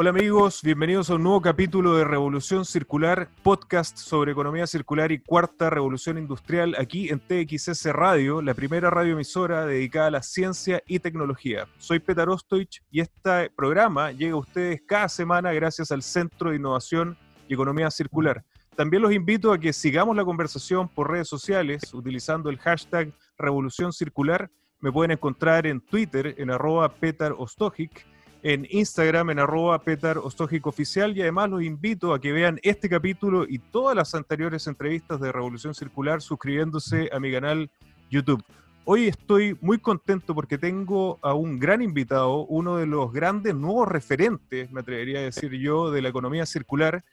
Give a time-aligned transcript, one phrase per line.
[0.00, 5.18] Hola amigos, bienvenidos a un nuevo capítulo de Revolución Circular, podcast sobre economía circular y
[5.18, 11.00] cuarta revolución industrial aquí en TXS Radio, la primera radioemisora dedicada a la ciencia y
[11.00, 11.66] tecnología.
[11.78, 16.58] Soy Petar Ostoich y este programa llega a ustedes cada semana gracias al Centro de
[16.58, 17.18] Innovación
[17.48, 18.44] y Economía Circular.
[18.76, 23.92] También los invito a que sigamos la conversación por redes sociales utilizando el hashtag Revolución
[23.92, 24.48] Circular.
[24.78, 27.32] Me pueden encontrar en Twitter en arroba Petar
[28.42, 33.44] en Instagram en arroba Petar Oficial y además los invito a que vean este capítulo
[33.48, 37.70] y todas las anteriores entrevistas de Revolución Circular suscribiéndose a mi canal
[38.10, 38.44] YouTube.
[38.84, 43.86] Hoy estoy muy contento porque tengo a un gran invitado, uno de los grandes nuevos
[43.86, 47.04] referentes, me atrevería a decir yo, de la economía circular.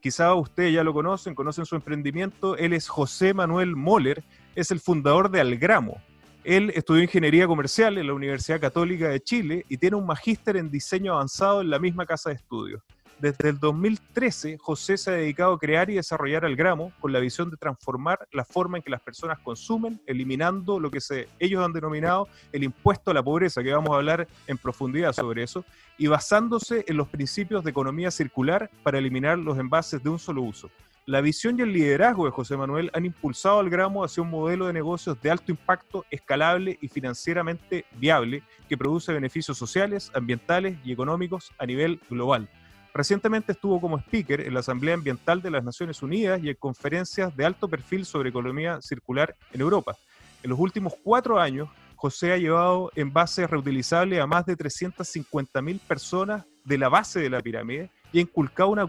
[0.00, 2.56] Quizá ustedes ya lo conocen, conocen su emprendimiento.
[2.56, 6.00] Él es José Manuel Moller, es el fundador de Algramo,
[6.44, 10.70] él estudió ingeniería comercial en la Universidad Católica de Chile y tiene un magíster en
[10.70, 12.82] diseño avanzado en la misma casa de estudios.
[13.18, 17.18] Desde el 2013, José se ha dedicado a crear y desarrollar el gramo con la
[17.18, 21.00] visión de transformar la forma en que las personas consumen, eliminando lo que
[21.40, 25.42] ellos han denominado el impuesto a la pobreza, que vamos a hablar en profundidad sobre
[25.42, 25.64] eso,
[25.98, 30.42] y basándose en los principios de economía circular para eliminar los envases de un solo
[30.42, 30.70] uso.
[31.08, 34.66] La visión y el liderazgo de José Manuel han impulsado al gramo hacia un modelo
[34.66, 40.92] de negocios de alto impacto, escalable y financieramente viable que produce beneficios sociales, ambientales y
[40.92, 42.46] económicos a nivel global.
[42.92, 47.34] Recientemente estuvo como speaker en la Asamblea Ambiental de las Naciones Unidas y en conferencias
[47.34, 49.96] de alto perfil sobre economía circular en Europa.
[50.42, 56.44] En los últimos cuatro años, José ha llevado envases reutilizables a más de 350.000 personas
[56.66, 58.86] de la base de la pirámide y ha inculcado una,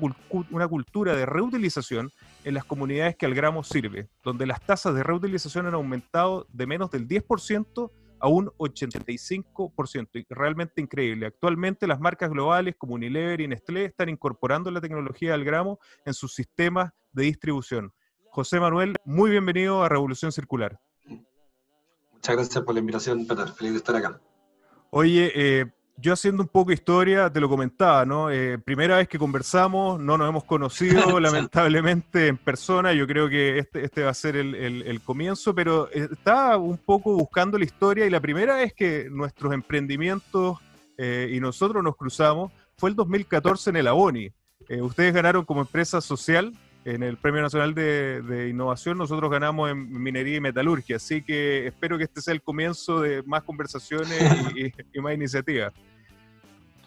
[0.52, 2.12] una cultura de reutilización
[2.44, 6.68] en las comunidades que al gramo sirve, donde las tasas de reutilización han aumentado de
[6.68, 10.26] menos del 10% a un 85%.
[10.30, 11.26] Realmente increíble.
[11.26, 16.14] Actualmente las marcas globales como Unilever y Nestlé están incorporando la tecnología del gramo en
[16.14, 17.94] sus sistemas de distribución.
[18.32, 20.80] José Manuel, muy bienvenido a Revolución Circular.
[22.14, 23.48] Muchas gracias por la invitación, Peter.
[23.48, 24.22] Feliz de estar acá.
[24.92, 25.66] Oye, eh,
[26.02, 28.32] yo haciendo un poco historia, te lo comentaba, ¿no?
[28.32, 33.60] Eh, primera vez que conversamos, no nos hemos conocido lamentablemente en persona, yo creo que
[33.60, 38.10] este, este va a ser el, comienzo, pero estaba un poco buscando la historia y
[38.10, 40.58] la primera vez que nuestros emprendimientos
[40.98, 44.32] eh, y nosotros nos cruzamos fue el 2014 en el Aboni.
[44.68, 46.54] Eh, ustedes ganaron como empresa social
[46.86, 51.98] en el Premio Nacional de, Innovación, nosotros ganamos en minería y metalurgia, así que espero
[51.98, 54.22] que este sea el comienzo de más conversaciones
[54.56, 55.74] y, y más iniciativas.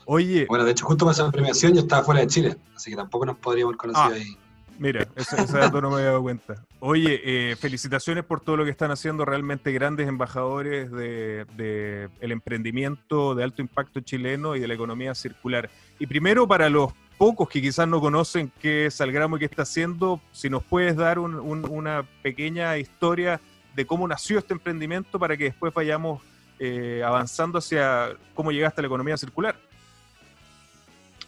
[0.06, 0.46] Oye.
[0.48, 3.26] Bueno, de hecho, justo para esa premiación yo estaba fuera de Chile, así que tampoco
[3.26, 4.36] nos podríamos conocer ah, ahí.
[4.78, 6.64] Mira, ese, dato no me había dado cuenta.
[6.80, 12.32] Oye, eh, felicitaciones por todo lo que están haciendo, realmente grandes embajadores del de, el
[12.32, 15.70] emprendimiento de alto impacto chileno y de la economía circular.
[15.98, 19.62] Y primero, para los pocos que quizás no conocen qué es Algramo y qué está
[19.62, 23.40] haciendo, si nos puedes dar una pequeña historia
[23.76, 26.20] de cómo nació este emprendimiento para que después vayamos
[26.58, 29.56] eh, avanzando hacia cómo llegaste a la economía circular.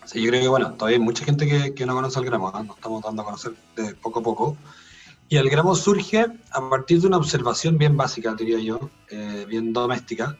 [0.04, 2.48] Sí, yo creo que, bueno, todavía hay mucha gente que, que no conoce el gramo,
[2.50, 2.64] ¿eh?
[2.64, 4.56] nos estamos dando a conocer de poco a poco.
[5.28, 9.72] Y el gramo surge a partir de una observación bien básica, diría yo, eh, bien
[9.72, 10.36] doméstica.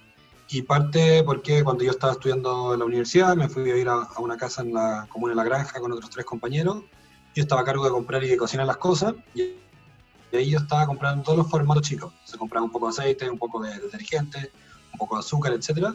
[0.49, 4.07] Y parte porque cuando yo estaba estudiando en la universidad, me fui a ir a,
[4.19, 6.83] una casa en la comuna de La Granja con otros tres compañeros.
[7.35, 9.15] Yo estaba a cargo de comprar y de cocinar las cosas.
[9.35, 9.55] Y,
[10.33, 12.13] ahí yo estaba comprando todos los formatos chicos.
[12.25, 14.51] Se compraba un poco de aceite, un poco de detergente,
[14.93, 15.95] un poco de azúcar, etcétera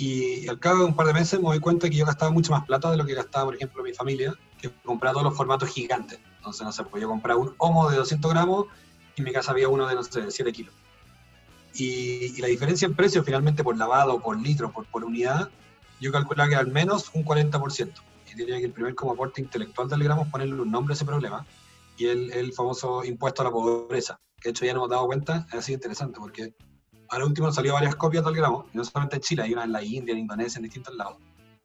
[0.00, 2.52] y al cabo de un par de meses me doy cuenta que yo gastaba mucho
[2.52, 5.68] más plata de lo que gastaba, por ejemplo, mi familia, que compraba todos los formatos
[5.68, 6.18] gigantes.
[6.38, 8.64] Entonces, no sé, pues comprar un homo de 200 gramos
[9.14, 10.74] y en mi casa había uno de, no sé, 7 kilos.
[11.74, 15.50] Y, la diferencia en precio, finalmente, por lavado, por litro, por, por unidad,
[16.00, 17.92] yo calculaba que al menos un 40%.
[18.32, 20.96] Y diría que el primer como aporte intelectual del gramo es ponerle un nombre a
[20.96, 21.44] ese problema,
[21.98, 25.06] y el, el famoso impuesto a la pobreza, que de hecho ya nos hemos dado
[25.06, 26.54] cuenta, es así interesante, porque
[27.10, 29.72] Ahora último han salido varias copias del gramo, no solamente en Chile, hay una en
[29.72, 31.16] la India, en Indonesia, en distintos lados.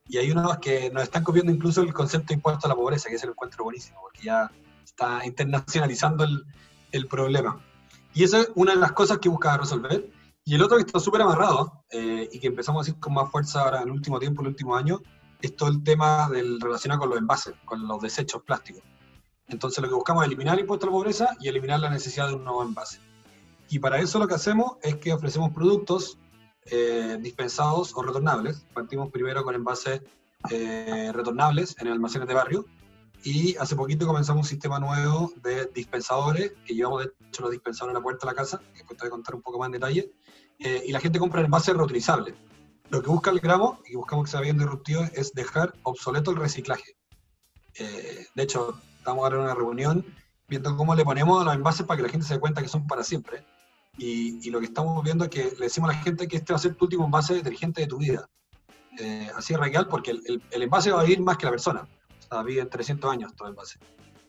[0.07, 3.09] Y hay unos que nos están copiando incluso el concepto de impuesto a la pobreza,
[3.09, 4.51] que es el encuentro buenísimo, porque ya
[4.83, 6.45] está internacionalizando el,
[6.91, 7.59] el problema.
[8.13, 10.09] Y esa es una de las cosas que busca resolver.
[10.43, 13.29] Y el otro que está súper amarrado eh, y que empezamos a decir con más
[13.31, 15.01] fuerza ahora en el último tiempo, en el último año,
[15.41, 18.83] es todo el tema del relacionado con los envases, con los desechos plásticos.
[19.47, 22.27] Entonces lo que buscamos es eliminar el impuesto a la pobreza y eliminar la necesidad
[22.27, 22.99] de un nuevo envase.
[23.75, 26.17] Y para eso lo que hacemos es que ofrecemos productos
[26.67, 28.65] eh, dispensados o retornables.
[28.73, 30.01] Partimos primero con envases
[30.49, 32.65] eh, retornables en almacenes de barrio
[33.21, 37.97] y hace poquito comenzamos un sistema nuevo de dispensadores, que llevamos de hecho los dispensadores
[37.97, 39.65] a la puerta de la casa, que después te voy a contar un poco más
[39.65, 40.09] en detalle,
[40.59, 42.33] eh, y la gente compra envases reutilizables.
[42.91, 46.37] Lo que busca el gramo, y buscamos que sea bien disruptivo, es dejar obsoleto el
[46.37, 46.95] reciclaje.
[47.73, 50.05] Eh, de hecho, estamos ahora en una reunión
[50.47, 52.69] viendo cómo le ponemos a los envases para que la gente se dé cuenta que
[52.69, 53.43] son para siempre.
[53.97, 56.57] Y, lo que estamos viendo es que le decimos a la gente que este va
[56.57, 58.29] a ser tu último envase detergente de tu vida.
[58.99, 61.81] Eh, así es real porque el, el, envase va a vivir más que la persona.
[61.81, 63.79] O sea, vive 300 años todo el envase.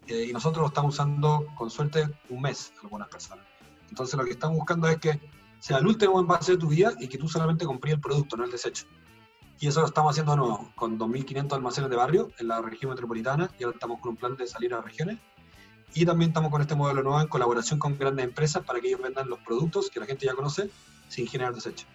[0.06, 3.44] Eh, y nosotros lo estamos usando con suerte un mes, algunas personas.
[3.88, 5.20] Entonces lo que estamos buscando es que
[5.58, 8.44] sea el último envase de tu vida y que tú solamente compres el producto, no
[8.44, 8.86] el desecho.
[9.58, 12.90] Y eso lo estamos haciendo de nuevo, con 2.500 almacenes de barrio en la región
[12.90, 15.18] metropolitana, y ahora estamos con un plan de salir a regiones.
[15.94, 19.00] Y también estamos con este modelo nuevo en colaboración con grandes empresas para que ellos
[19.00, 20.70] vendan los productos que la gente ya conoce
[21.08, 21.86] sin generar desecho.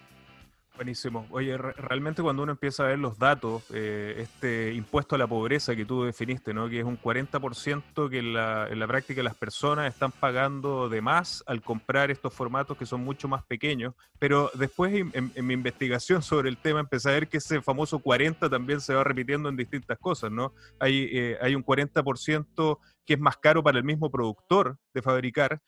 [0.76, 1.28] Buenísimo.
[1.32, 5.76] Oye, realmente cuando uno empieza a ver los datos, eh, este impuesto a la pobreza
[5.76, 6.70] que tú definiste, ¿no?
[6.70, 11.02] que es un 40% que en la, en la, práctica las personas están pagando de
[11.02, 16.22] más al comprar estos formatos que son mucho más pequeños, pero después en, mi investigación
[16.24, 19.58] sobre el tema empecé a ver que ese famoso 40 también se va repitiendo en
[19.58, 20.54] distintas cosas, ¿no?
[20.80, 25.62] Hay, eh, hay un 40% que es más caro para el mismo productor de fabricar,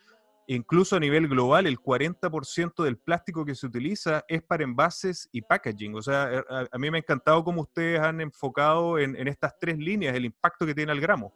[0.47, 5.41] Incluso a nivel global, el 40% del plástico que se utiliza es para envases y
[5.41, 5.95] packaging.
[5.95, 9.77] O sea, eh, a, mí me ha encantado cómo ustedes han enfocado en, estas tres
[9.77, 11.33] líneas el impacto que tiene al gramo.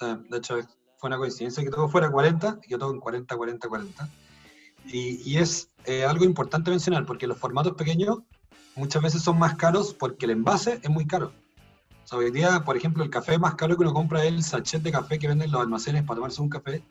[0.00, 0.58] de hecho,
[0.98, 4.08] fue una coincidencia que todo fuera 40 y yo todo en 40, 40, 40.
[4.86, 8.18] Y, es eh, algo importante mencionar porque los formatos pequeños
[8.74, 11.32] muchas veces son más caros porque el envase es muy caro.
[12.04, 14.42] O sea, hoy día, por ejemplo, el café más caro que uno compra es el
[14.42, 16.84] sachet de café que venden los almacenes para tomarse un café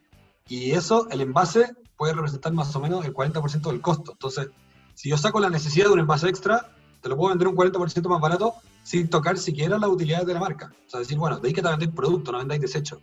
[0.47, 4.11] y eso, el envase, puede representar más o menos el 40% del costo.
[4.11, 4.49] Entonces,
[4.93, 6.71] si yo saco la necesidad de un envase extra,
[7.01, 8.53] te lo puedo vender un 40% más barato
[8.83, 10.71] sin tocar siquiera las utilidades de la marca.
[10.85, 13.01] O sea, decir, bueno, de ahí que te vender producto, no vendáis desecho.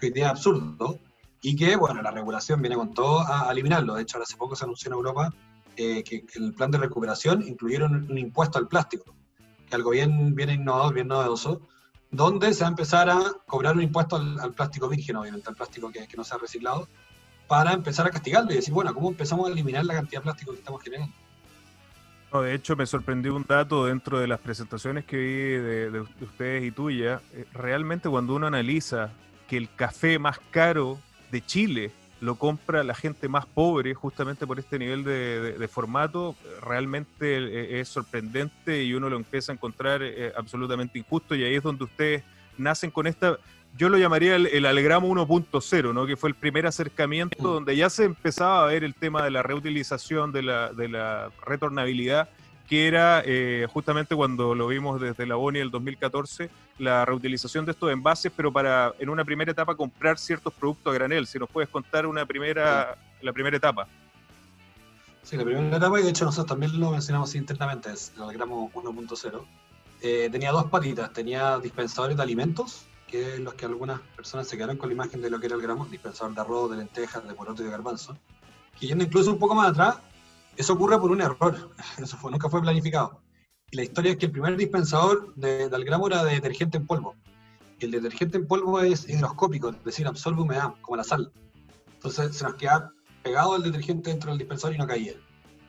[0.00, 0.98] Que hoy día es absurdo.
[1.42, 3.94] Y que, bueno, la regulación viene con todo a, eliminarlo.
[3.94, 5.32] De hecho, hace poco se anunció en Europa
[5.76, 9.14] eh, que, el plan de recuperación incluyeron un impuesto al plástico,
[9.68, 11.60] que algo bien, bien innovador, bien novedoso,
[12.10, 15.90] donde se va a empezar a cobrar un impuesto al, plástico virgen, obviamente, al plástico
[15.90, 16.88] que, no se ha reciclado,
[17.46, 20.52] para empezar a castigarlo y decir, bueno, ¿cómo empezamos a eliminar la cantidad de plástico
[20.52, 21.14] que estamos generando?
[22.32, 26.64] No, de hecho, me sorprendió un dato dentro de las presentaciones que vi de, ustedes
[26.64, 27.22] y tuya.
[27.32, 29.10] Eh, realmente cuando uno analiza
[29.46, 30.98] que el café más caro
[31.30, 31.90] de Chile
[32.20, 37.88] lo compra la gente más pobre justamente por este nivel de, formato, realmente eh, es
[37.88, 42.24] sorprendente y uno lo empieza a encontrar eh, absolutamente injusto y ahí es donde ustedes
[42.56, 43.38] nacen con esta,
[43.76, 46.06] yo lo llamaría el, el Algramo 1.0, ¿no?
[46.06, 49.42] que fue el primer acercamiento donde ya se empezaba a ver el tema de la
[49.42, 52.28] reutilización, de la, de la retornabilidad
[52.68, 57.72] que era eh, justamente cuando lo vimos desde la ONI el 2014, la reutilización de
[57.72, 61.26] estos envases, pero para en una primera etapa comprar ciertos productos a granel.
[61.26, 63.88] Si nos puedes contar una primera, la primera etapa.
[65.22, 68.70] Sí, la primera etapa, y de hecho nosotros también lo mencionamos internamente, es el gramo
[68.74, 69.42] 1.0.
[70.02, 74.56] Eh, tenía dos patitas, tenía dispensadores de alimentos, que es los que algunas personas se
[74.56, 77.26] quedaron con la imagen de lo que era el gramo, dispensador de arroz, de lentejas,
[77.26, 78.16] de poroto y de garbanzo.
[78.78, 79.96] Yendo incluso un poco más atrás,
[80.58, 83.22] eso ocurre por un error, eso fue, nunca fue planificado.
[83.70, 86.86] Y la historia es que el primer dispensador de, del gramo era de detergente en
[86.86, 87.14] polvo.
[87.78, 91.30] El detergente en polvo es hidroscópico, es decir, absorbe humedad, como la sal.
[91.94, 95.12] Entonces se nos queda pegado el detergente dentro del dispensador y no caía.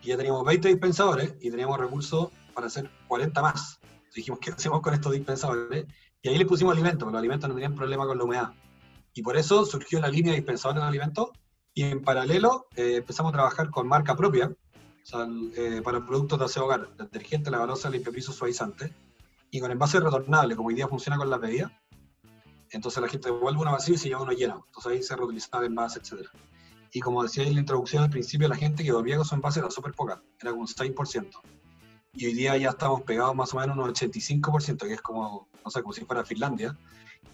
[0.01, 3.79] Y ya teníamos 20 dispensadores y teníamos recursos para hacer 40 más.
[3.83, 5.85] Entonces dijimos, ¿qué hacemos con estos dispensadores?
[6.21, 8.53] Y ahí le pusimos alimentos, porque los alimentos no tenían problema con la humedad.
[9.13, 11.29] Y por eso surgió la línea de dispensadores de alimentos.
[11.73, 14.51] Y en paralelo eh, empezamos a trabajar con marca propia,
[15.55, 18.93] eh, para productos de aseo hogar, detergente, lavalosa, limpiapiso, suavizante,
[19.51, 21.71] y con envase retornable, como hoy día funciona con la pedida,
[22.71, 25.57] entonces la gente devuelve una vacía y se lleva uno lleno, entonces ahí se reutiliza
[25.57, 26.27] el envase, etc.
[26.91, 29.59] Y como decía en la introducción al principio, la gente que volvía con su envase
[29.59, 31.29] era súper poca, era un 6%.
[32.13, 35.71] Y hoy día ya estamos pegados más o menos un 85%, que es como, no
[35.71, 36.75] sé, como si fuera Finlandia.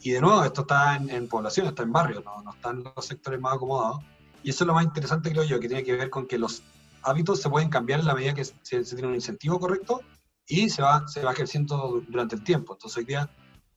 [0.02, 3.06] Y de nuevo, esto está en, población, está en barrios, no, no está en los
[3.06, 4.04] sectores más acomodados.
[4.44, 6.62] Y eso es lo más interesante, creo yo, que tiene que ver con que los
[7.06, 10.02] hábitos se pueden cambiar en la medida que se, tiene un incentivo correcto
[10.48, 12.74] y se va, se va ejerciendo durante el tiempo.
[12.74, 13.30] Entonces hoy día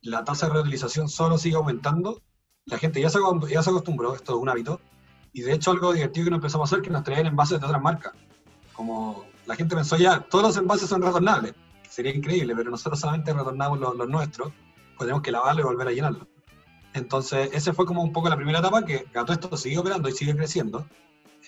[0.03, 2.23] la tasa de reutilización solo sigue aumentando,
[2.67, 3.19] la gente ya se,
[3.51, 4.81] ya se acostumbró, esto es un hábito,
[5.33, 7.67] y de hecho algo divertido que nos empezamos a hacer que nos traían envases de
[7.67, 8.13] otras marcas.
[8.73, 11.55] Como la gente pensó ya, todos los envases son retornables,
[11.89, 14.53] sería increíble, pero nosotros solamente retornamos los, los nuestros,
[14.97, 16.29] pues tenemos que lavarlo y volver a llenarlo.
[16.95, 20.13] Entonces, ese fue como un poco la primera etapa que todo esto sigue operando y
[20.13, 20.87] sigue creciendo.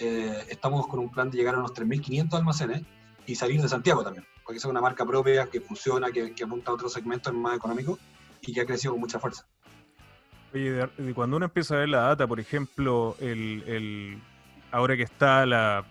[0.01, 2.83] Eh, estamos con un plan de llegar a unos 3.500 almacenes
[3.27, 6.71] y salir de Santiago también, porque es una marca propia que funciona, que, que apunta
[6.71, 7.99] a otros segmentos más económicos
[8.41, 9.47] y que ha crecido con mucha fuerza.
[10.53, 14.21] Oye, cuando uno empieza a ver la data, por ejemplo, el,
[14.73, 15.85] ahora que está la,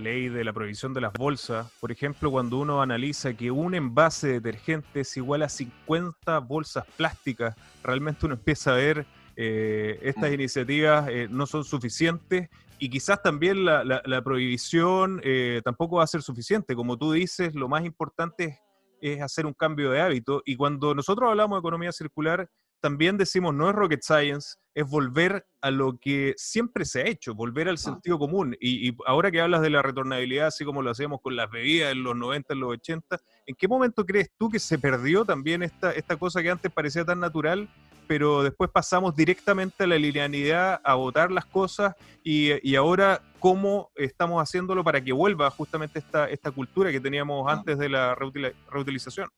[0.00, 4.26] ley de la prohibición de las bolsas, por ejemplo, cuando uno analiza que un envase
[4.26, 10.30] de detergente es igual a 50 bolsas plásticas, realmente uno empieza a ver eh, estas
[10.30, 10.34] mm.
[10.34, 12.48] iniciativas eh, no son suficientes
[12.80, 16.74] y quizás también la, prohibición eh, tampoco va a ser suficiente.
[16.74, 18.58] Como tú dices, lo más importante
[19.02, 22.48] es hacer un cambio de hábito y cuando nosotros hablamos de economía circular,
[22.80, 27.34] también decimos no es rocket science, es volver a lo que siempre se ha hecho,
[27.34, 27.78] volver al ah.
[27.78, 28.56] sentido común.
[28.58, 32.02] Y, ahora que hablas de la retornabilidad, así como lo hacíamos con las bebidas en
[32.02, 35.92] los 90, en los 80, ¿en qué momento crees tú que se perdió también esta,
[35.92, 37.68] esta cosa que antes parecía tan natural,
[38.10, 44.42] pero después pasamos directamente a la linealidad, a votar las cosas y, ahora cómo estamos
[44.42, 47.52] haciéndolo para que vuelva justamente esta, esta cultura que teníamos ah.
[47.52, 49.28] antes de la reutilización?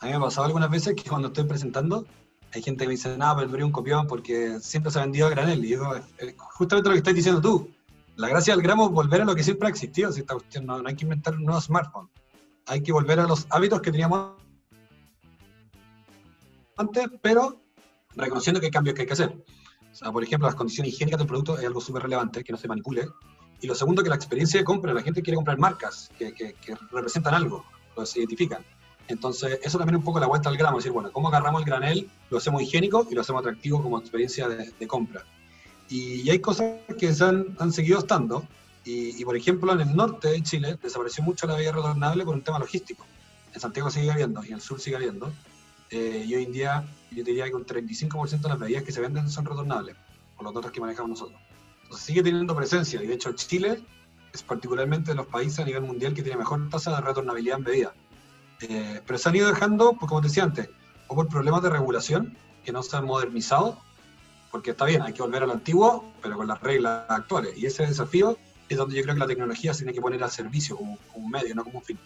[0.00, 2.06] A mí me ha pasado algunas veces que cuando estoy presentando,
[2.54, 5.30] hay gente que me dice, no, pero un copión porque siempre se ha vendido a
[5.30, 5.62] granel.
[5.62, 5.96] Y digo,
[6.54, 7.68] justamente lo que estás diciendo tú.
[8.16, 10.10] La gracia del gramo es volver a lo que siempre ha existido.
[10.12, 12.08] Si esta cuestión, no, hay que inventar un nuevo smartphone.
[12.64, 14.38] Hay que volver a los hábitos que teníamos
[16.78, 17.60] antes, pero
[18.14, 19.44] reconociendo que hay cambios que hay que hacer.
[19.92, 22.58] O sea, por ejemplo, las condiciones higiénicas del producto es algo súper relevante, que no
[22.58, 23.08] se manipule.
[23.60, 26.54] Y lo segundo, que la experiencia de compra, la gente quiere comprar marcas que, que,
[26.54, 27.64] que representan algo,
[27.96, 28.64] lo se identifican.
[29.08, 31.66] Entonces, eso también es un poco la vuelta al gramo, decir, bueno, ¿cómo agarramos el
[31.66, 35.24] granel, lo hacemos higiénico y lo hacemos atractivo como experiencia de, compra?
[35.88, 38.46] Y, hay cosas que se han, seguido estando,
[38.84, 42.42] y, por ejemplo, en el norte de Chile desapareció mucho la vía retornable por un
[42.42, 43.04] tema logístico.
[43.54, 45.30] En Santiago sigue habiendo y en el sur sigue habiendo.
[45.90, 49.00] Eh, y hoy en día yo diría que un 35% de las bebidas que se
[49.00, 49.96] venden son retornables,
[50.36, 51.40] por los datos que manejamos nosotros.
[51.82, 53.82] Entonces sigue teniendo presencia, y de hecho Chile
[54.32, 57.64] es particularmente de los países a nivel mundial que tiene mejor tasa de retornabilidad en
[57.64, 57.92] bebidas.
[58.60, 60.68] Eh, pero se han ido dejando, pues como te decía antes,
[61.06, 63.78] o por problemas de regulación que no se han modernizado,
[64.50, 67.56] porque está bien, hay que volver a lo antiguo, pero con las reglas actuales.
[67.56, 68.36] Y ese desafío
[68.68, 71.30] es donde yo creo que la tecnología se tiene que poner al servicio como, un
[71.30, 71.98] medio, no como un fin.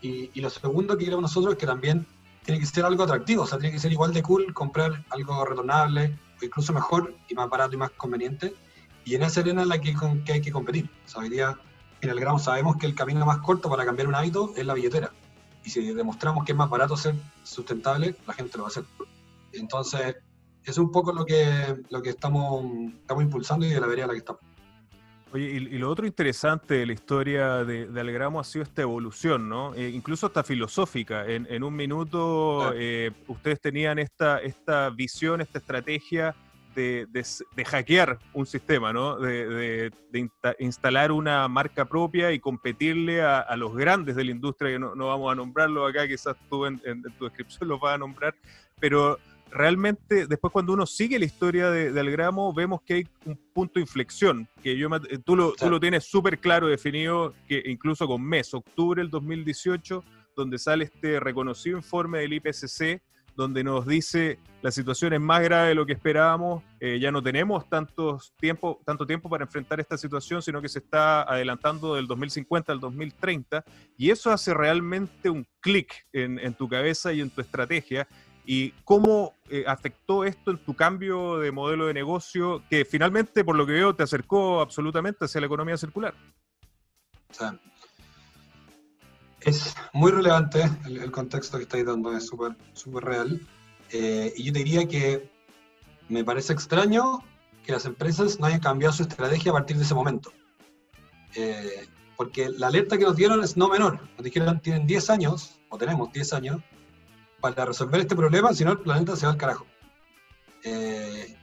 [0.00, 2.06] Y, lo segundo que queremos nosotros es que también
[2.44, 5.44] tiene que ser algo atractivo, o sea, tiene que ser igual de cool comprar algo
[5.44, 8.54] retornable, o incluso mejor y más barato y más conveniente.
[9.04, 9.94] Y en esa arena en la que,
[10.32, 10.90] hay que competir.
[11.06, 11.58] O sea, hoy día
[12.00, 14.74] en el gramo sabemos que el camino más corto para cambiar un hábito es la
[14.74, 15.12] billetera
[15.64, 18.84] y si demostramos que es más barato ser sustentable, la gente lo va a hacer.
[19.52, 20.16] Entonces,
[20.64, 22.64] es un poco lo que, lo que estamos,
[23.00, 24.42] estamos impulsando y de la vereda en la que estamos.
[25.32, 29.48] Oye, y, lo otro interesante de la historia de, de Algramo ha sido esta evolución,
[29.48, 29.74] ¿no?
[29.74, 31.26] Eh, incluso hasta filosófica.
[31.26, 36.34] En, en un minuto eh, ustedes tenían esta, esta visión, esta estrategia
[36.74, 39.18] de, hackear un sistema, ¿no?
[39.18, 39.90] De,
[40.58, 45.32] instalar una marca propia y competirle a, los grandes de la industria, que no, vamos
[45.32, 46.80] a nombrarlo acá, quizás tú en,
[47.18, 48.34] tu descripción los vas a nombrar,
[48.80, 49.18] pero
[49.52, 53.82] realmente después cuando uno sigue la historia de, Algramo, vemos que hay un punto de
[53.82, 54.88] inflexión, que yo
[55.24, 60.02] tú, lo, tú lo tienes súper claro definido, que incluso con mes, octubre del 2018,
[60.36, 63.02] donde sale este reconocido informe del IPCC,
[63.34, 67.22] donde nos dice la situación es más grave de lo que esperábamos, eh, ya no
[67.22, 72.06] tenemos tantos tiempo, tanto tiempo para enfrentar esta situación, sino que se está adelantando del
[72.06, 73.64] 2050 al 2030,
[73.96, 78.06] y eso hace realmente un clic en, tu cabeza y en tu estrategia.
[78.44, 83.56] ¿Y cómo eh, afectó esto en tu cambio de modelo de negocio, que finalmente, por
[83.56, 86.14] lo que veo, te acercó absolutamente hacia la economía circular?
[89.40, 93.40] Es muy relevante el, contexto que estáis dando, es súper súper real.
[93.90, 95.30] Eh, y yo diría que
[96.08, 97.20] me parece extraño
[97.64, 100.32] que las empresas no hayan cambiado su estrategia a partir de ese momento.
[101.34, 104.00] Eh, porque la alerta que nos dieron es no menor.
[104.16, 106.62] Nos dijeron tienen 10 años, o tenemos 10 años,
[107.42, 109.66] para resolver este problema, si no el planeta se va al carajo.
[110.64, 111.36] Eh,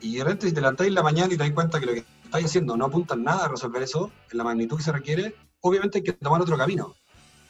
[0.00, 1.94] y de repente si te levantáis en la mañana y te das cuenta que lo
[1.94, 5.34] que estáis haciendo no apunta nada a resolver eso, en la magnitud que se requiere,
[5.60, 6.94] obviamente hay que tomar otro camino.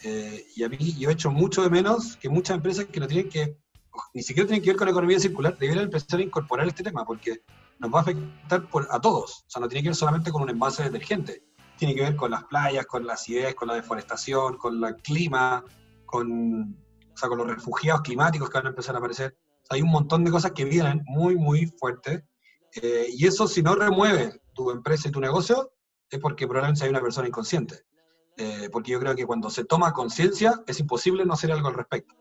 [0.04, 3.08] Eh, y a mí yo he hecho mucho de menos que muchas empresas que no
[3.08, 3.58] tienen que,
[4.14, 7.04] ni siquiera tienen que ver con la economía circular, debieran empezar a incorporar este tema,
[7.04, 7.42] porque
[7.80, 9.44] nos va a afectar por, a todos.
[9.46, 11.42] O sea, no tiene que ver solamente con un envase de detergente,
[11.76, 15.64] tiene que ver con las playas, con la acidez, con la deforestación, con el clima,
[16.04, 16.85] con,
[17.16, 19.38] o sea, con los refugiados climáticos que van a empezar a aparecer.
[19.70, 22.22] hay un montón de cosas que vienen muy, muy fuertes.
[22.74, 25.72] Eh, y eso, si no remueve tu empresa y tu negocio,
[26.10, 27.84] es porque probablemente hay una persona inconsciente.
[28.36, 31.74] Eh, porque yo creo que cuando se toma conciencia es imposible no hacer algo al
[31.74, 32.14] respecto.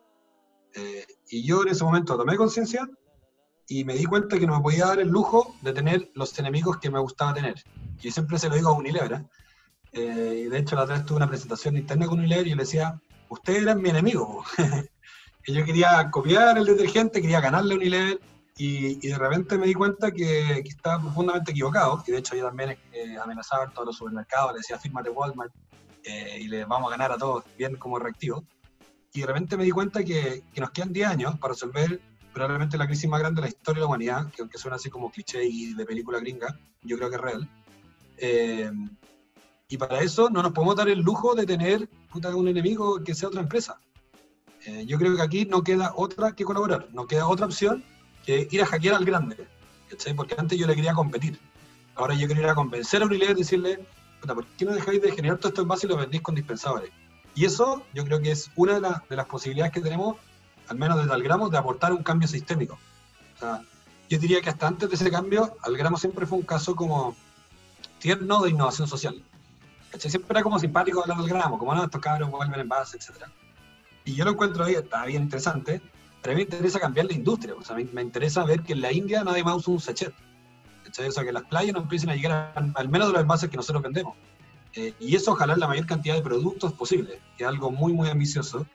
[0.73, 2.89] Eh, y yo en ese momento tomé conciencia
[3.67, 6.77] y me di cuenta que no me podía dar el lujo de tener los enemigos
[6.77, 7.61] que me gustaba tener.
[8.01, 9.25] Y siempre se lo digo a Unilever.
[9.91, 10.43] ¿eh?
[10.45, 13.01] y de hecho la otra vez tuve una presentación interna con Unilever y le decía,
[13.29, 14.43] ustedes eran mi enemigo.
[15.45, 18.19] y yo quería copiar el detergente, quería ganarle a Unilever.
[18.57, 22.77] Y, de repente me di cuenta que, estaba profundamente equivocado, y de hecho yo también
[22.93, 25.53] eh, amenazaba a todos los supermercados, le decía, fírmate Walmart,
[26.03, 28.45] eh, y le vamos a ganar a todos, bien como reactivo.
[29.11, 31.99] Y de repente me di cuenta que, que, nos quedan 10 años para resolver
[32.33, 34.89] probablemente la crisis más grande de la historia de la humanidad, que aunque suena así
[34.89, 37.49] como cliché y de película gringa, yo creo que es real.
[38.17, 38.71] Eh,
[39.67, 43.13] y para eso no nos podemos dar el lujo de tener puta, un enemigo que
[43.13, 43.77] sea otra empresa.
[44.65, 47.83] Eh, yo creo que aquí no queda otra que colaborar, no queda otra opción
[48.25, 49.35] que ir a hackear al grande.
[50.15, 51.37] Porque antes yo le quería competir.
[51.95, 53.85] Ahora yo quería convencer a Unilever y decirle,
[54.21, 56.89] ¿por qué no dejáis de generar todo esto en base y lo vendéis con dispensadores?
[57.35, 60.15] Y eso yo creo que es una de, de las posibilidades que tenemos,
[60.69, 62.79] al menos desde Algramo, de aportar un cambio sistémico.
[63.35, 63.61] O sea,
[64.09, 67.13] yo diría que hasta antes de ese cambio, Algramo siempre fue un caso como
[67.99, 69.21] tierno de innovación social.
[69.99, 73.25] Siempre era como simpático hablar del gramo, como no, estos cabros vuelven en base, etc.
[74.03, 75.81] Y yo lo encuentro ahí, está bien interesante,
[76.21, 77.55] pero a mí me interesa cambiar la industria.
[77.55, 80.13] O sea, me, interesa ver que en la India nadie más usa un sachet.
[80.87, 83.57] O sea, que las playas no empiecen a llegar al menos de los envases que
[83.57, 84.15] nosotros vendemos.
[84.75, 88.09] Eh, y eso ojalá la mayor cantidad de productos posible, que es algo muy, muy
[88.09, 88.65] ambicioso,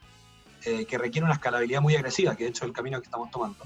[0.64, 3.30] eh, que requiere una escalabilidad muy agresiva, que de hecho es el camino que estamos
[3.30, 3.64] tomando,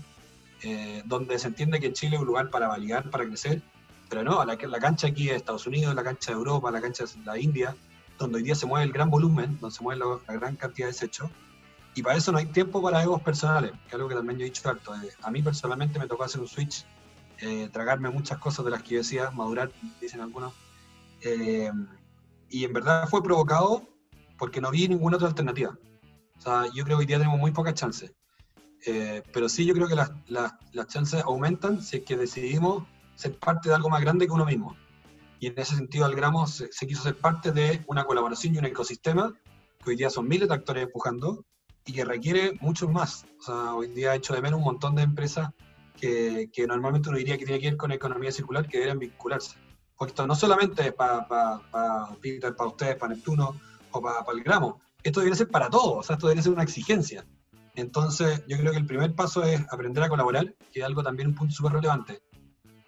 [0.62, 3.62] eh, donde se entiende que Chile es un lugar para validar, para crecer,
[4.08, 7.04] pero no, la, la cancha aquí de Estados Unidos, la cancha de Europa, la cancha
[7.04, 7.74] de la India,
[8.18, 10.92] donde hoy día se mueve el gran volumen, donde se mueve la, gran cantidad de
[10.92, 11.30] desechos,
[11.94, 14.44] y para eso no hay tiempo para egos personales, que es algo que también yo
[14.44, 14.94] he dicho harto.
[14.96, 16.84] Eh, a mí personalmente me tocó hacer un switch,
[17.40, 19.70] eh, tragarme muchas cosas de las que yo decía, madurar,
[20.00, 20.52] dicen algunos.
[21.20, 21.70] Eh,
[22.48, 23.84] y en verdad fue provocado
[24.38, 25.78] porque no vi ninguna otra alternativa.
[26.36, 28.12] O sea, yo creo que hoy día tenemos muy pocas chances.
[29.32, 33.38] pero sí, yo creo que las, las, las chances aumentan si es que decidimos ser
[33.38, 34.76] parte de algo más grande que uno mismo.
[35.40, 38.64] Y en ese sentido, Algramo se, se quiso ser parte de una colaboración y un
[38.66, 39.34] ecosistema
[39.82, 41.44] que hoy día son miles de actores empujando
[41.84, 43.26] y que requiere mucho más.
[43.40, 45.50] O sea, hoy día he hecho de menos un montón de empresas
[46.00, 49.56] que, normalmente uno diría que tiene que ver con economía circular, que deberían vincularse.
[49.96, 54.42] Porque esto no solamente es para pa, pa, para ustedes, para Neptuno o para el
[54.42, 57.24] gramo, esto debería ser para todos, o sea, esto debería ser una exigencia.
[57.76, 61.28] Entonces, yo creo que el primer paso es aprender a colaborar, que es algo también
[61.28, 62.22] un punto súper relevante.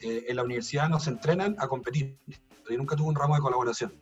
[0.01, 2.19] Eh, en la universidad nos entrenan a competir.
[2.69, 3.95] Yo nunca tuve un ramo de colaboración.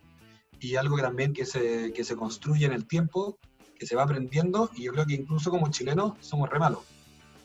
[0.60, 3.38] Y algo que también que se, que se construye en el tiempo,
[3.78, 6.80] que se va aprendiendo, y yo creo que incluso como chilenos somos re malos.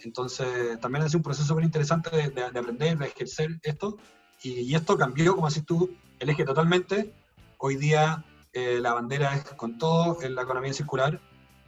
[0.01, 3.97] Entonces, también es un proceso súper interesante de, de, aprender, de ejercer esto.
[4.41, 7.13] Y, esto cambió, como decís tú, el eje totalmente.
[7.57, 11.19] Hoy día eh, la bandera es con todo en la economía circular,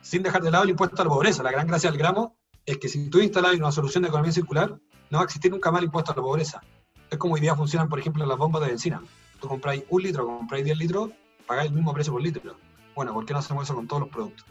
[0.01, 1.43] sin dejar de lado el impuesto a la pobreza.
[1.43, 4.79] La gran gracia del gramo es que si tú instalas una solución de economía circular,
[5.11, 6.61] no va a existir nunca más el impuesto a la pobreza.
[7.09, 9.01] Es como hoy día funcionan, por ejemplo, las bombas de benzina.
[9.39, 11.11] Tú compráis un litro, compráis 10 litros,
[11.45, 12.55] pagáis el mismo precio por litro.
[12.95, 14.45] Bueno, ¿por qué no hacemos eso con todos los productos?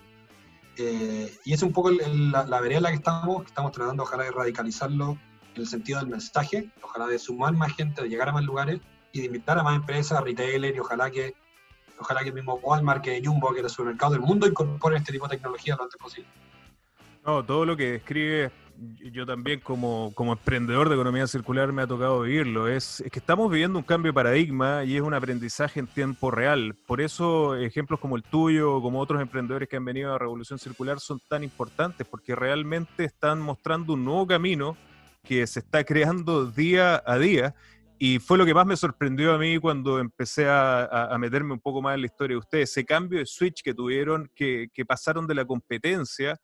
[0.77, 4.25] Eh, y es un poco la, vereda en la que estamos, que estamos tratando ojalá
[4.25, 5.17] de radicalizarlo
[5.55, 8.81] en el sentido del mensaje, ojalá de sumar más gente, de llegar a más lugares
[9.13, 11.35] y de invitar a más empresas, retailers y ojalá que
[11.99, 15.27] ojalá que el mismo Walmart, que Jumbo, que el supermercado del mundo incorporen este tipo
[15.27, 16.31] de tecnología lo antes posible.
[17.27, 18.51] No, todo lo que describe
[19.13, 22.69] yo también como, como, emprendedor de economía circular me ha tocado vivirlo.
[22.69, 26.31] Es, es, que estamos viviendo un cambio de paradigma y es un aprendizaje en tiempo
[26.31, 26.75] real.
[26.87, 30.99] Por eso ejemplos como el tuyo como otros emprendedores que han venido a Revolución Circular
[30.99, 34.77] son tan importantes porque realmente están mostrando un nuevo camino
[35.23, 37.55] que se está creando día a día.
[37.99, 41.53] Y fue lo que más me sorprendió a mí cuando empecé a, a, a meterme
[41.53, 42.71] un poco más en la historia de ustedes.
[42.71, 46.41] Ese cambio de switch que tuvieron, que, que pasaron de la competencia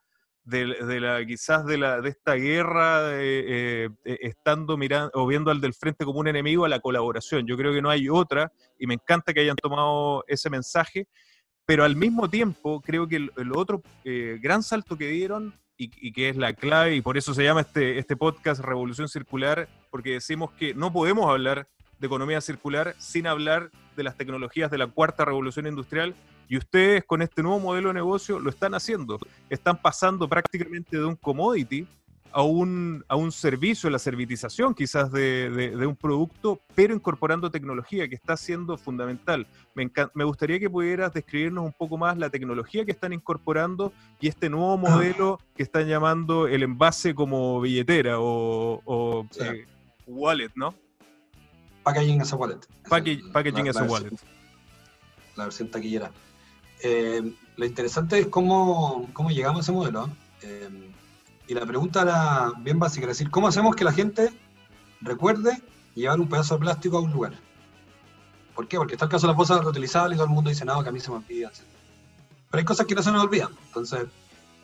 [0.46, 5.60] de, la, quizás de, la, de esta guerra, eh, eh, estando mirando o viendo al
[5.60, 7.46] del frente como un enemigo a la colaboración.
[7.46, 11.08] Yo creo que no hay otra y me encanta que hayan tomado ese mensaje,
[11.64, 16.12] pero al mismo tiempo creo que el, otro eh, gran salto que dieron y, y,
[16.12, 20.12] que es la clave, y por eso se llama este, este podcast Revolución Circular, porque
[20.12, 24.86] decimos que no podemos hablar de economía circular sin hablar de las tecnologías de la
[24.86, 26.14] cuarta revolución industrial
[26.48, 29.18] y ustedes con este nuevo modelo de negocio lo están haciendo.
[29.50, 31.86] Están pasando prácticamente de un commodity
[32.36, 38.08] a un, a un servicio, la servitización quizás de, de, un producto, pero incorporando tecnología
[38.08, 39.46] que está siendo fundamental.
[39.74, 44.28] Me, me, gustaría que pudieras describirnos un poco más la tecnología que están incorporando y
[44.28, 49.64] este nuevo modelo que están llamando el envase como billetera o, o eh,
[50.06, 50.74] wallet, ¿no?
[51.84, 52.66] Packaging as a wallet.
[52.88, 54.12] packaging as a wallet.
[55.36, 56.10] La versión taquillera.
[56.88, 60.08] Eh, lo interesante es cómo, cómo llegamos a ese modelo.
[60.42, 60.92] Eh,
[61.48, 64.32] y la pregunta era bien básica, es decir, ¿cómo hacemos que la gente
[65.00, 65.60] recuerde
[65.96, 67.32] llevar un pedazo de plástico a un lugar?
[68.54, 68.76] ¿Por qué?
[68.76, 70.88] Porque está el caso de las bolsas reutilizables y todo el mundo dice, no, que
[70.88, 71.50] a mí se me olvida,
[72.50, 73.50] Pero hay cosas que no se nos olvidan.
[73.66, 74.06] Entonces,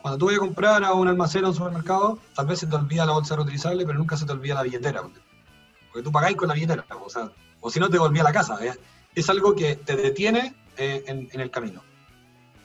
[0.01, 2.75] Cuando tú vas a comprar a un almacén o un supermercado, tal vez se te
[2.75, 5.01] olvida la bolsa reutilizable, pero nunca se te olvida la billetera.
[5.01, 8.33] Porque tú pagáis con la billetera, o, sea, o si no te volvía a la
[8.33, 8.57] casa.
[8.65, 8.73] ¿eh?
[9.13, 11.81] Es algo que te detiene en, el camino.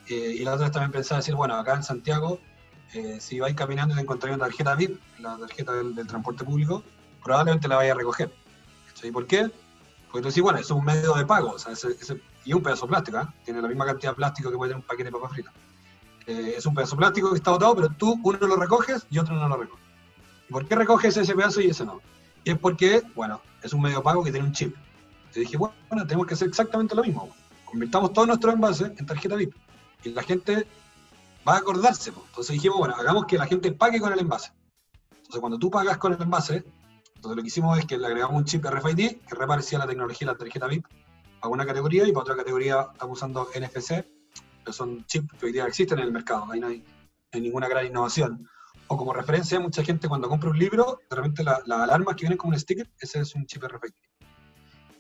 [0.08, 2.40] Eh, y la otra vez también pensaba decir, bueno, acá en Santiago,
[3.20, 6.82] si vais caminando y te encontráis una tarjeta VIP, la tarjeta del, transporte público,
[7.22, 8.32] probablemente la vayas a recoger.
[9.02, 9.50] ¿Y por qué?
[10.10, 11.54] Porque tú decís, bueno, es un medio de pago,
[12.44, 14.86] y un pedazo de plástico, tiene la misma cantidad de plástico que puede tener un
[14.86, 15.52] paquete de papas fritas.
[16.26, 19.34] Eh, es un pedazo plástico que está botado, pero tú uno lo recoges y otro
[19.34, 19.82] no lo recoge.
[20.48, 22.00] ¿Y por qué recoges ese pedazo y ese no?
[22.44, 24.74] Y es porque, bueno, es un medio pago que tiene un chip.
[25.32, 25.74] Te dije, bueno,
[26.06, 27.28] tenemos que hacer exactamente lo mismo.
[27.66, 29.54] Convirtamos todos nuestros envases en tarjeta VIP.
[30.04, 30.66] Y la gente
[31.46, 32.10] va a acordarse.
[32.10, 34.52] Entonces dijimos, bueno, hagamos que la gente pague con el envase.
[35.10, 36.64] Entonces cuando tú pagas con el envase,
[37.16, 40.26] entonces lo que hicimos es que le agregamos un chip RFID que reparecía la tecnología
[40.26, 40.86] de la tarjeta VIP
[41.40, 44.04] para una categoría y para otra categoría estamos usando NFC
[44.72, 46.84] son chips que hoy día existen en el mercado, ahí no hay,
[47.32, 48.48] ninguna gran innovación.
[48.86, 52.38] O como referencia, mucha gente cuando compra un libro, de repente las alarmas que vienen
[52.38, 53.92] como un sticker, ese es un chip RFID.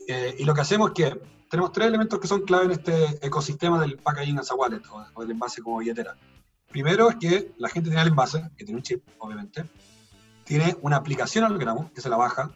[0.08, 3.26] Eh, y lo que hacemos es que tenemos tres elementos que son clave en este
[3.26, 6.16] ecosistema del packaging as a wallet o, del envase como billetera.
[6.70, 9.68] Primero es que la gente tiene el envase, que tiene un chip, obviamente,
[10.44, 12.50] tiene una aplicación al gramo, que se la baja,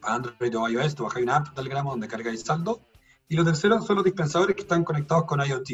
[0.00, 2.80] para Android o iOS, tú bajas una app del gramo donde cargáis saldo,
[3.28, 5.70] y lo tercero son los dispensadores que están conectados con IoT.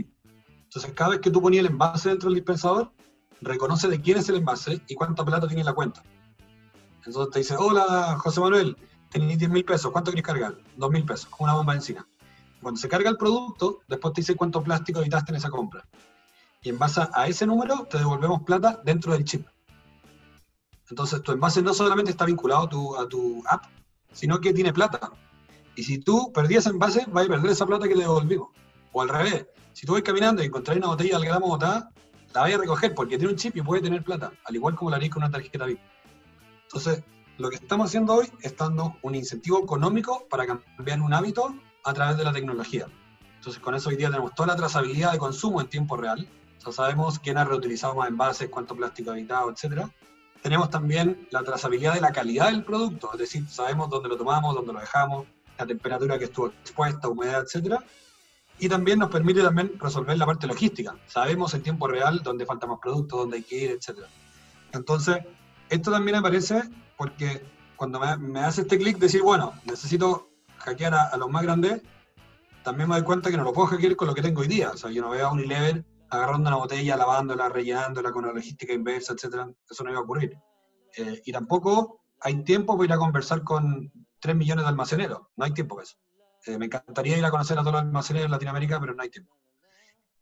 [0.64, 2.92] Entonces, cada vez que tú ponías el envase dentro del dispensador,
[3.40, 6.02] reconoce de quién es el envase y cuánta plata tiene en la cuenta.
[7.04, 8.76] Entonces te dice, hola, José Manuel,
[9.10, 10.56] tenés 10 mil pesos, ¿cuánto quieres cargar?
[10.76, 12.06] 2 mil pesos, con una bomba de encina.
[12.62, 15.84] Cuando se carga el producto, después te dice cuánto plástico evitaste en esa compra.
[16.62, 19.44] Y en base a ese número, te devolvemos plata dentro del chip.
[20.88, 23.64] Entonces, tu envase no solamente está vinculado a tu, app,
[24.12, 25.10] sino que tiene plata.
[25.74, 28.50] Y si tú perdías envase, vas a perder esa plata que te devolvimos.
[28.92, 31.90] O al revés, si tú vas caminando y encontrás una botella al gramo botada,
[32.32, 34.90] la vas a recoger porque tiene un chip y puede tener plata, al igual como
[34.90, 35.80] la harías con una tarjeta VIP.
[36.64, 37.02] Entonces,
[37.38, 41.92] lo que estamos haciendo hoy es dando un incentivo económico para cambiar un hábito a
[41.92, 42.86] través de la tecnología.
[43.36, 46.28] Entonces, con eso hoy día tenemos toda la trazabilidad de consumo en tiempo real.
[46.58, 49.86] O sea, sabemos quién ha reutilizado más envases, cuánto plástico ha evitado, etc.
[50.42, 54.54] Tenemos también la trazabilidad de la calidad del producto, es decir, sabemos dónde lo tomamos,
[54.54, 55.26] dónde lo dejamos,
[55.58, 57.84] la temperatura que estuvo expuesta, humedad, etcétera
[58.62, 60.94] y también nos permite también resolver la parte logística.
[61.06, 64.04] Sabemos en tiempo real dónde falta más productos, dónde hay que ir, etc.
[64.72, 65.16] Entonces,
[65.68, 66.62] esto también aparece
[66.96, 70.28] porque cuando me, hace este clic, decir, bueno, necesito
[70.62, 71.82] hackear a, los más grandes,
[72.62, 74.70] también me doy cuenta que no lo puedo hackear con lo que tengo hoy día.
[74.70, 78.32] O sea, yo no veo a un Unilever agarrando una botella, lavándola, rellenándola con la
[78.32, 79.46] logística inversa, etc.
[79.68, 80.36] Eso no iba a ocurrir.
[80.96, 85.20] Eh, y tampoco hay tiempo para ir a conversar con 3 millones de almaceneros.
[85.36, 85.96] No hay tiempo para eso.
[86.46, 89.10] Eh, me encantaría ir a conocer a todos los almacenes en Latinoamérica, pero no hay
[89.10, 89.36] tiempo.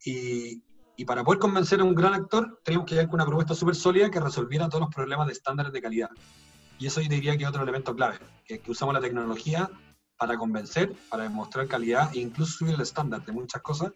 [0.04, 0.62] Y,
[0.96, 3.74] y para poder convencer a un gran actor, teníamos que llegar con una propuesta súper
[3.74, 6.10] sólida que resolviera todos los problemas de estándares de calidad.
[6.78, 9.68] Y eso yo diría que es otro elemento clave, que, que usamos la tecnología
[10.20, 13.92] para convencer, para demostrar calidad e incluso subir el estándar de muchas cosas,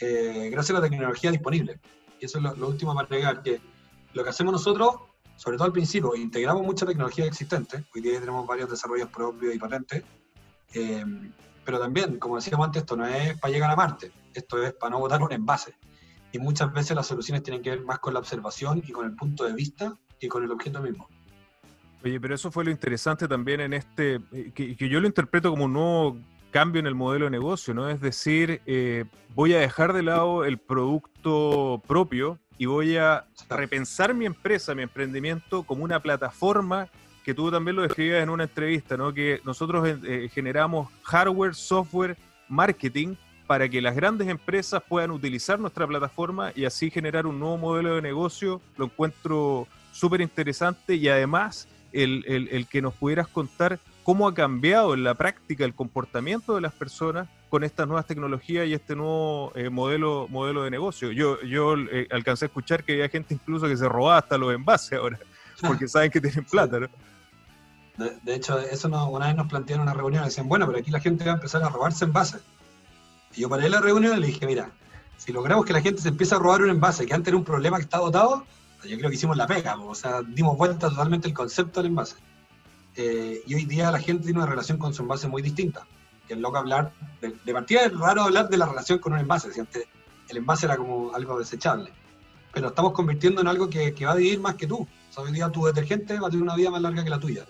[0.00, 1.80] eh, gracias a la tecnología disponible.
[2.20, 3.60] Y eso es lo, último para agregar, que
[4.12, 4.94] lo que hacemos nosotros,
[5.34, 9.58] sobre todo al principio, integramos mucha tecnología existente, hoy día tenemos varios desarrollos propios y
[9.58, 10.04] patentes,
[10.72, 11.04] eh,
[11.64, 14.90] pero también, como decíamos antes, esto no es para llegar a Marte, esto es para
[14.90, 15.74] no botar un envase.
[16.30, 19.16] Y muchas veces las soluciones tienen que ver más con la observación y con el
[19.16, 21.08] punto de vista y con el objeto mismo.
[22.04, 25.64] Oye, pero eso fue lo interesante también en este, eh, que, yo lo interpreto como
[25.64, 26.18] un nuevo
[26.50, 27.88] cambio en el modelo de negocio, ¿no?
[27.88, 29.04] Es decir, eh,
[29.34, 34.82] voy a dejar de lado el producto propio y voy a repensar mi empresa, mi
[34.82, 36.88] emprendimiento como una plataforma
[37.26, 39.12] que tú también lo describías en una entrevista, ¿no?
[39.12, 42.16] que nosotros eh, eh, generamos hardware, software,
[42.48, 43.16] marketing
[43.48, 47.96] para que las grandes empresas puedan utilizar nuestra plataforma y así generar un nuevo modelo
[47.96, 48.60] de negocio.
[48.76, 51.66] Lo encuentro súper interesante y además
[52.02, 56.60] el, el, que nos pudieras contar cómo ha cambiado en la práctica el comportamiento de
[56.60, 61.12] las personas con estas nuevas tecnologías y este nuevo eh, modelo, modelo de negocio.
[61.12, 61.74] Yo, yo
[62.10, 65.18] alcancé a escuchar que había gente incluso que se robaba hasta los envases ahora,
[65.66, 66.88] porque saben que tienen plata, ¿no?
[67.96, 71.00] De, hecho, eso una vez nos plantearon una reunión y decían, bueno, pero aquí la
[71.00, 72.42] gente va a empezar a robarse envases.
[73.34, 74.70] Y yo paré la reunión y le dije, mira,
[75.16, 77.44] si logramos que la gente se empiece a robar un envase que antes era un
[77.44, 78.44] problema que está dotado,
[78.84, 82.16] yo creo que hicimos la pega, o sea, dimos vuelta totalmente el concepto del envase.
[82.96, 85.86] Eh, y hoy día la gente tiene una relación con su envase muy distinta.
[86.26, 89.52] Que es loco hablar, de, partida es raro hablar de la relación con un envase,
[89.52, 89.86] si antes
[90.28, 91.92] el envase era como algo desechable.
[92.52, 94.78] Pero estamos convirtiendo en algo que, va a vivir más que tú.
[94.78, 97.20] O sea, hoy día tu detergente va a tener una vida más larga que la
[97.20, 97.44] tuya.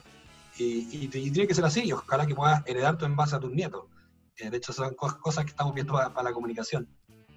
[0.59, 3.85] Y, tiene que ser así, ojalá que puedas heredar tu envase a tus nietos.
[4.39, 6.89] Eh, de hecho, son cosas que estamos viendo para, la comunicación.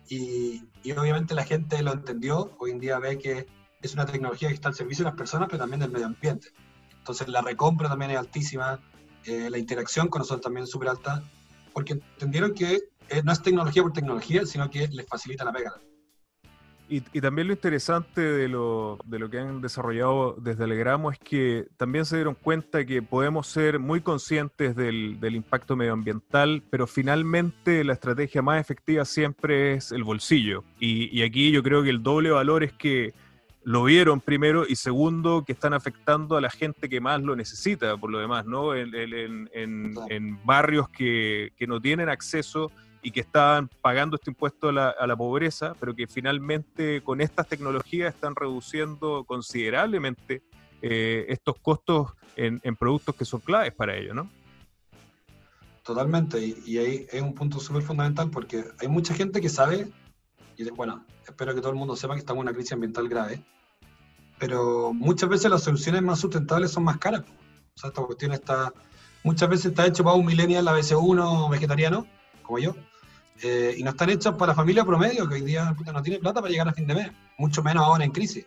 [0.08, 0.64] Y,
[0.98, 3.46] obviamente la gente lo entendió, hoy en día ve que
[3.82, 6.50] es una tecnología que está al servicio de las personas, pero también del medio ambiente.
[6.98, 8.80] Entonces la recompra también es altísima,
[9.26, 11.24] eh, la interacción con nosotros también es súper alta,
[11.74, 15.74] porque entendieron que eh, no es tecnología por tecnología, sino que les facilita la pega.
[16.92, 21.68] Y, también lo interesante de lo, de lo que han desarrollado desde Alegramo es que
[21.78, 27.84] también se dieron cuenta que podemos ser muy conscientes del, del, impacto medioambiental, pero finalmente
[27.84, 30.64] la estrategia más efectiva siempre es el bolsillo.
[30.80, 33.14] Y, y aquí yo creo que el doble valor es que
[33.70, 37.96] lo vieron primero y segundo que están afectando a la gente que más lo necesita,
[37.98, 38.74] por lo demás, ¿no?
[38.74, 42.72] En, en, en, barrios que, que no tienen acceso
[43.04, 48.12] y que estaban pagando este impuesto a la, pobreza, pero que finalmente con estas tecnologías
[48.16, 50.42] están reduciendo considerablemente
[50.82, 54.32] eh, estos costos en, productos que son claves para ellos, ¿no?
[55.84, 59.92] Totalmente, y, ahí es un punto súper fundamental porque hay mucha gente que sabe,
[60.58, 63.44] y bueno, espero que todo el mundo sepa que estamos en una crisis ambiental grave,
[64.40, 67.22] pero muchas veces las soluciones más sustentables son más caras.
[67.76, 68.74] O sea, esta cuestión está,
[69.24, 72.08] muchas veces está hecho para un millennial, la BC1 vegetariano,
[72.42, 72.76] como yo,
[73.42, 76.52] eh, y no están hechas para familia promedio, que hoy día no tiene plata para
[76.52, 78.46] llegar a fin de mes, mucho menos ahora en crisis.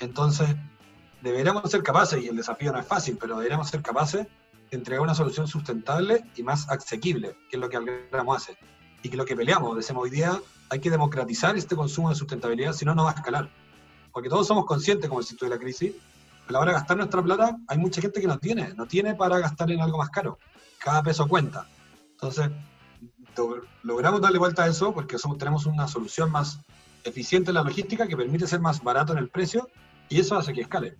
[0.00, 0.56] Entonces,
[1.20, 4.26] deberíamos ser capaces, y el desafío no es fácil, pero deberíamos ser capaces
[4.70, 8.56] de entregar una solución sustentable y más asequible, que es lo que Algramo hace.
[9.02, 12.72] Y que lo que peleamos, decimos hoy día, hay que democratizar este consumo de sustentabilidad,
[12.72, 13.50] si no, no va a escalar.
[14.14, 15.92] Porque todos somos conscientes, como el sitio de la crisis,
[16.48, 19.16] a la hora de gastar nuestra plata, hay mucha gente que no tiene, no tiene
[19.16, 20.38] para gastar en algo más caro.
[20.78, 21.66] Cada peso cuenta.
[22.12, 22.48] Entonces,
[23.82, 26.60] logramos darle vuelta a eso porque somos, tenemos una solución más
[27.02, 29.68] eficiente en la logística que permite ser más barato en el precio
[30.08, 30.96] y eso hace que escale.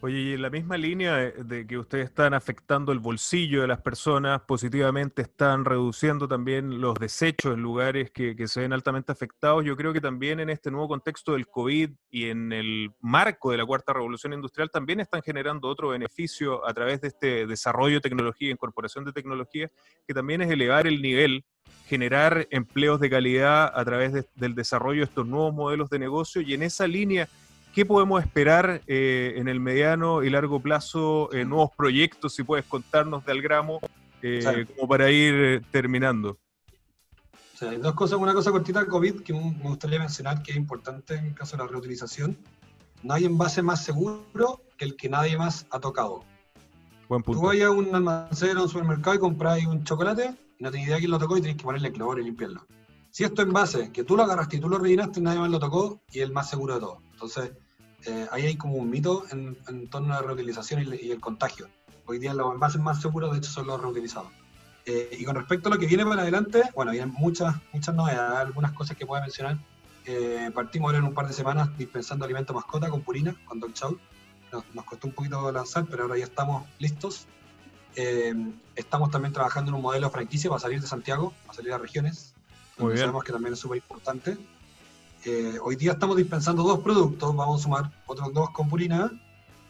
[0.00, 3.80] Oye, y en la misma línea de, que ustedes están afectando el bolsillo de las
[3.80, 9.64] personas positivamente, están reduciendo también los desechos en lugares que, se ven altamente afectados.
[9.64, 13.56] Yo creo que también en este nuevo contexto del COVID y en el marco de
[13.56, 18.02] la cuarta revolución industrial también están generando otro beneficio a través de este desarrollo de
[18.02, 19.68] tecnología, incorporación de tecnología,
[20.06, 21.44] que también es elevar el nivel
[21.86, 26.54] generar empleos de calidad a través del desarrollo de estos nuevos modelos de negocio y
[26.54, 27.28] en esa línea
[27.74, 31.32] ¿Qué podemos esperar eh, en el mediano y largo plazo?
[31.32, 33.80] Eh, nuevos proyectos, si puedes contarnos de Algramo,
[34.22, 36.38] eh, como para ir terminando.
[37.60, 38.18] hay dos cosas.
[38.18, 41.56] Una cosa cortita del COVID que me gustaría mencionar que es importante en el caso
[41.56, 42.36] de la reutilización.
[43.02, 46.24] No hay envase más seguro que el que nadie más ha tocado.
[47.08, 47.40] Buen punto.
[47.40, 50.88] Tú vas a un almacén o un supermercado y compras un chocolate y no tienes
[50.88, 52.66] idea quién lo tocó y tienes que ponerle cloro y limpiarlo.
[53.18, 56.00] Si esto envase, que tú lo agarraste y tú lo rellenaste, nadie más lo tocó
[56.12, 57.02] y el más seguro de todo.
[57.14, 57.50] Entonces,
[58.06, 61.66] eh, ahí hay como un mito en, torno a la reutilización y, el contagio.
[62.06, 64.28] Hoy día los envases más seguros, de hecho, son los reutilizados.
[64.86, 68.38] Eh, y con respecto a lo que viene para adelante, bueno, vienen muchas, muchas novedades,
[68.38, 69.58] algunas cosas que puedo mencionar.
[70.06, 73.72] Eh, partimos ahora en un par de semanas dispensando alimento mascota con Purina, con Dog
[73.72, 73.98] Chow.
[74.52, 77.26] Nos, nos, costó un poquito lanzar, pero ahora ya estamos listos.
[78.76, 82.36] estamos también trabajando en un modelo franquicia para salir de Santiago, para salir a regiones.
[82.78, 84.36] Muy sabemos que también es súper importante.
[85.24, 89.10] Eh, hoy día estamos dispensando dos productos, vamos a sumar otros dos con Purina,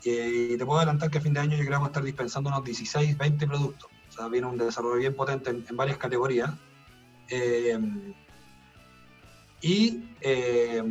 [0.04, 2.02] y te puedo adelantar que a fin de año yo creo que vamos a estar
[2.02, 3.90] dispensando unos 16, 20 productos.
[4.10, 6.50] O sea, viene un desarrollo bien potente en, varias categorías.
[7.30, 7.78] Eh,
[9.60, 10.82] y eh,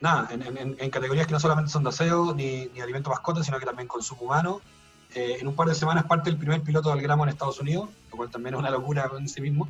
[0.00, 3.66] nada, en, categorías que no solamente son de aseo ni, ni alimento mascota, sino que
[3.66, 4.60] también consumo humano.
[5.14, 8.16] en un par de semanas parte el primer piloto del gramo en Estados Unidos, lo
[8.16, 9.68] cual también es una locura en sí mismo.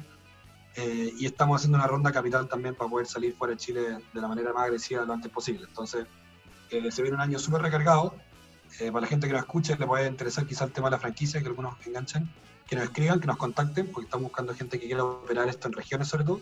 [0.77, 4.21] Eh, y estamos haciendo una ronda capital también para poder salir fuera de Chile de
[4.21, 5.67] la manera más agresiva lo antes posible.
[5.69, 6.07] Entonces,
[6.71, 8.15] eh, se viene un año súper recargado.
[8.81, 10.99] Eh, para la gente que nos escuche, le puede interesar quizás el tema de la
[10.99, 12.31] franquicia, que algunos enganchen,
[12.67, 15.75] que nos escriban, que nos contacten, porque estamos buscando gente que quiera operar esto en
[15.75, 16.41] regiones sobre todo.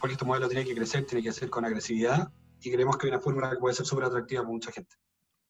[0.00, 2.30] porque este modelo tiene que crecer, tiene que ser con agresividad
[2.60, 4.96] y creemos que hay una fórmula que puede ser súper atractiva para mucha gente.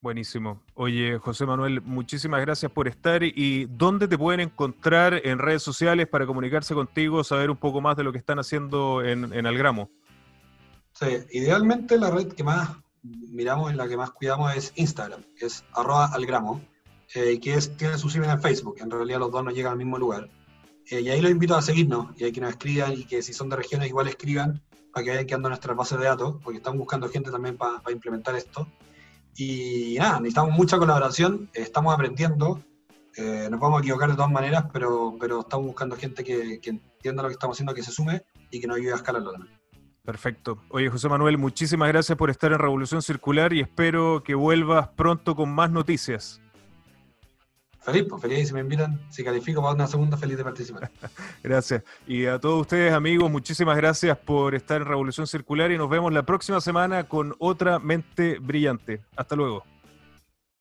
[0.00, 0.62] Buenísimo.
[0.74, 3.22] Oye, José Manuel, muchísimas gracias por estar.
[3.22, 7.96] ¿Y dónde te pueden encontrar en redes sociales para comunicarse contigo, saber un poco más
[7.96, 9.90] de lo que están haciendo en, en Algramo?
[10.92, 12.70] Sí, idealmente la red que más
[13.02, 16.60] miramos, en la que más cuidamos es Instagram, que es arroba algramo,
[17.14, 18.76] eh, que es, tiene su en Facebook.
[18.78, 20.28] En realidad los dos no llegan al mismo lugar.
[20.90, 23.32] Eh, y ahí los invito a seguirnos y a que nos escriban y que si
[23.32, 26.78] son de regiones igual escriban para que vayan quedando nuestras bases de datos, porque estamos
[26.78, 28.66] buscando gente también para implementar esto.
[29.36, 32.62] Y nada, necesitamos mucha colaboración, estamos aprendiendo,
[33.16, 37.22] eh, nos vamos a equivocar de todas maneras, pero, pero estamos buscando gente que, entienda
[37.22, 39.54] lo que estamos haciendo, que se sume y que nos ayude a escalarlo también.
[40.04, 40.62] Perfecto.
[40.70, 45.34] Oye, José Manuel, muchísimas gracias por estar en Revolución Circular y espero que vuelvas pronto
[45.34, 46.40] con más noticias.
[47.86, 50.90] Feliz, pues feliz si me invitan, si califico para una segunda, feliz de participar.
[51.44, 51.84] gracias.
[52.04, 56.12] Y a todos ustedes, amigos, muchísimas gracias por estar en Revolución Circular y nos vemos
[56.12, 59.02] la próxima semana con otra mente brillante.
[59.14, 59.75] Hasta luego.